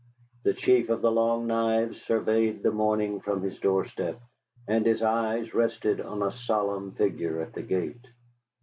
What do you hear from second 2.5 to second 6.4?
the morning from his door step, and his eyes rested on a